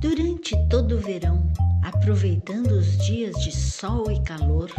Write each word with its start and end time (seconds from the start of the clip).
Durante 0.00 0.56
todo 0.68 0.96
o 0.96 1.00
verão, 1.00 1.42
aproveitando 1.82 2.72
os 2.72 2.96
dias 2.98 3.34
de 3.42 3.50
sol 3.50 4.10
e 4.10 4.20
calor, 4.22 4.70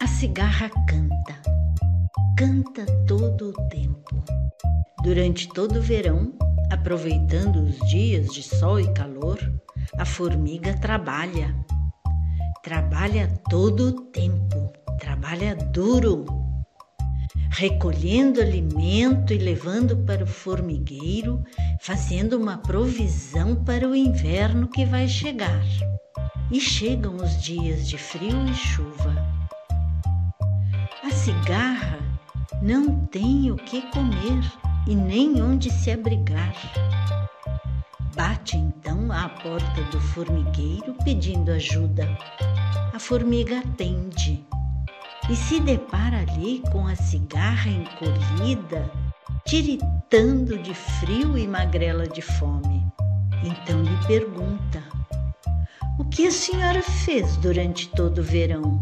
a 0.00 0.06
cigarra 0.06 0.70
canta. 0.88 1.40
Canta 2.38 2.86
todo 3.06 3.50
o 3.50 3.68
tempo. 3.68 4.24
Durante 5.02 5.48
todo 5.48 5.76
o 5.76 5.82
verão, 5.82 6.32
aproveitando 6.70 7.56
os 7.56 7.78
dias 7.90 8.32
de 8.32 8.42
sol 8.42 8.80
e 8.80 8.92
calor, 8.94 9.38
a 9.98 10.04
formiga 10.04 10.72
trabalha 10.74 11.54
trabalha 12.66 13.32
todo 13.48 13.90
o 13.90 13.92
tempo, 14.10 14.72
trabalha 14.98 15.54
duro, 15.54 16.24
recolhendo 17.50 18.40
alimento 18.40 19.32
e 19.32 19.38
levando 19.38 19.96
para 19.98 20.24
o 20.24 20.26
formigueiro, 20.26 21.42
fazendo 21.80 22.36
uma 22.36 22.58
provisão 22.58 23.54
para 23.54 23.88
o 23.88 23.94
inverno 23.94 24.68
que 24.68 24.84
vai 24.84 25.08
chegar. 25.08 25.62
E 26.50 26.60
chegam 26.60 27.16
os 27.16 27.42
dias 27.42 27.88
de 27.88 27.98
frio 27.98 28.46
e 28.48 28.54
chuva. 28.54 29.14
A 31.02 31.10
cigarra 31.10 31.98
não 32.62 33.06
tem 33.06 33.50
o 33.50 33.56
que 33.56 33.82
comer 33.90 34.40
e 34.86 34.94
nem 34.94 35.42
onde 35.42 35.70
se 35.70 35.90
abrigar. 35.90 36.54
Bate 38.14 38.56
então 38.56 39.12
à 39.12 39.28
porta 39.28 39.82
do 39.90 40.00
formigueiro 40.00 40.94
pedindo 41.04 41.50
ajuda 41.50 42.06
a 42.96 42.98
formiga 42.98 43.58
atende 43.58 44.42
e 45.28 45.34
se 45.34 45.58
depara 45.60 46.18
ali 46.18 46.62
com 46.70 46.86
a 46.86 46.94
cigarra 46.94 47.68
encolhida, 47.68 48.90
tiritando 49.44 50.56
de 50.58 50.72
frio 50.74 51.36
e 51.36 51.46
magrela 51.46 52.06
de 52.06 52.22
fome. 52.22 52.84
Então 53.42 53.82
lhe 53.82 54.06
pergunta: 54.06 54.82
O 55.98 56.04
que 56.04 56.28
a 56.28 56.30
senhora 56.30 56.82
fez 56.82 57.36
durante 57.38 57.88
todo 57.88 58.18
o 58.18 58.24
verão? 58.24 58.80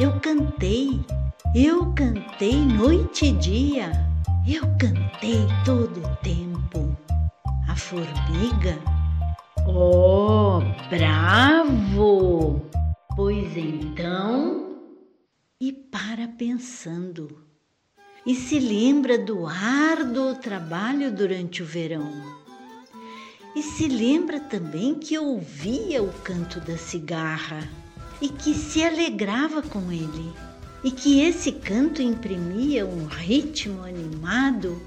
Eu 0.00 0.18
cantei, 0.20 1.04
eu 1.54 1.92
cantei 1.92 2.56
noite 2.56 3.26
e 3.26 3.32
dia, 3.32 3.92
eu 4.48 4.62
cantei 4.78 5.46
todo 5.64 5.98
o 5.98 6.16
tempo. 6.16 6.96
A 7.68 7.76
formiga, 7.76 8.78
oh, 9.66 10.60
bravo! 10.88 12.62
Pois 13.14 13.54
então, 13.56 14.49
para 16.00 16.26
pensando, 16.26 17.44
e 18.24 18.34
se 18.34 18.58
lembra 18.58 19.18
do 19.18 19.46
árduo 19.46 20.34
trabalho 20.34 21.12
durante 21.12 21.62
o 21.62 21.66
verão. 21.66 22.10
E 23.54 23.62
se 23.62 23.86
lembra 23.86 24.40
também 24.40 24.94
que 24.94 25.18
ouvia 25.18 26.02
o 26.02 26.10
canto 26.22 26.58
da 26.58 26.78
cigarra 26.78 27.68
e 28.18 28.30
que 28.30 28.54
se 28.54 28.82
alegrava 28.82 29.60
com 29.60 29.92
ele, 29.92 30.32
e 30.82 30.90
que 30.90 31.20
esse 31.20 31.52
canto 31.52 32.00
imprimia 32.00 32.86
um 32.86 33.04
ritmo 33.04 33.84
animado 33.84 34.80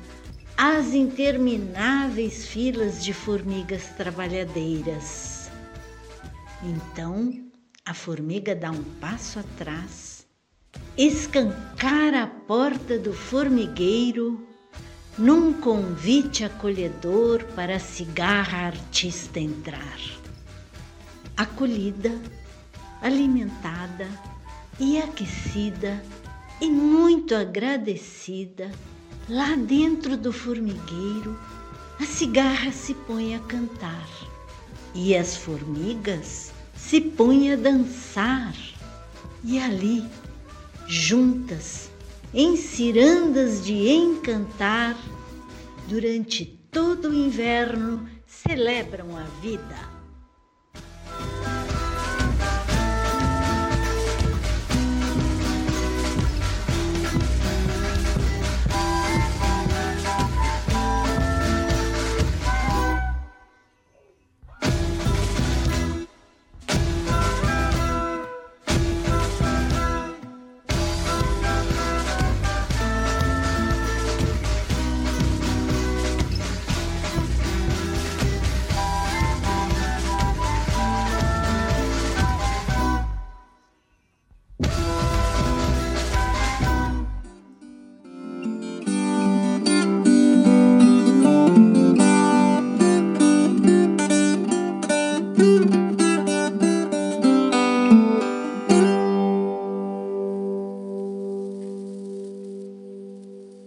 às 0.58 0.96
intermináveis 0.96 2.48
filas 2.48 3.04
de 3.04 3.14
formigas 3.14 3.84
trabalhadeiras. 3.96 5.48
Então, 6.64 7.40
a 7.86 7.94
formiga 7.94 8.56
dá 8.56 8.72
um 8.72 8.84
passo 9.00 9.38
atrás, 9.38 10.13
escancara 10.98 12.24
a 12.24 12.28
porta 12.28 13.00
do 13.00 13.14
formigueiro 13.14 14.48
num 15.18 15.54
convite 15.54 16.44
acolhedor 16.44 17.44
para 17.56 17.78
a 17.78 17.80
cigarra 17.80 18.68
artista 18.68 19.40
entrar. 19.40 20.00
Acolhida, 21.36 22.12
alimentada 23.02 24.08
e 24.80 25.00
aquecida 25.00 26.04
e 26.62 26.70
muito 26.70 27.36
agradecida, 27.36 28.72
lá 29.28 29.56
dentro 29.56 30.16
do 30.16 30.32
formigueiro, 30.32 31.38
a 32.00 32.06
cigarra 32.06 32.72
se 32.72 32.94
põe 32.94 33.36
a 33.36 33.40
cantar 33.40 34.08
e 34.94 35.16
as 35.16 35.36
formigas 35.36 36.52
se 36.76 37.02
põe 37.02 37.52
a 37.52 37.56
dançar 37.56 38.56
e 39.44 39.60
ali, 39.60 40.08
juntas, 40.88 41.90
em 42.34 42.56
cirandas 42.56 43.64
de 43.64 43.90
encantar, 43.90 44.98
durante 45.88 46.46
todo 46.72 47.10
o 47.10 47.14
inverno 47.14 48.08
celebram 48.26 49.18
a 49.18 49.24
vida. 49.42 50.03